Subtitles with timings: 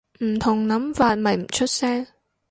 [0.21, 2.07] 唔同諗法咪唔出聲